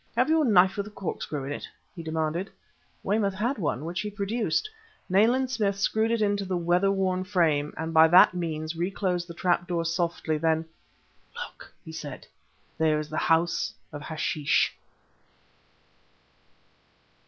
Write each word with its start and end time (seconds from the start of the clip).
"Have 0.15 0.31
you 0.31 0.41
a 0.41 0.45
knife 0.45 0.77
with 0.77 0.87
a 0.87 0.89
corkscrew 0.89 1.43
in 1.43 1.51
it?" 1.51 1.67
he 1.95 2.01
demanded. 2.01 2.49
Weymouth 3.03 3.35
had 3.35 3.59
one, 3.59 3.85
which 3.85 4.01
he 4.01 4.09
produced. 4.09 4.67
Nayland 5.11 5.51
Smith 5.51 5.77
screwed 5.77 6.09
it 6.09 6.23
into 6.23 6.43
the 6.43 6.57
weather 6.57 6.89
worn 6.91 7.23
frame, 7.23 7.71
and 7.77 7.93
by 7.93 8.07
that 8.07 8.33
means 8.33 8.75
reclosed 8.75 9.27
the 9.27 9.35
trapdoor 9.35 9.85
softly, 9.85 10.39
then 10.39 10.65
"Look," 11.35 11.71
he 11.85 11.91
said, 11.91 12.25
"there 12.79 12.97
is 12.97 13.11
the 13.11 13.17
house 13.29 13.75
of 13.91 14.01
hashish!" 14.01 14.75